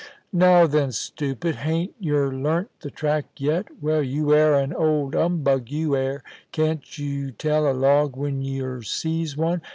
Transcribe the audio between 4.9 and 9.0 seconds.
'umbug, you air! Can't yer tell a log when yer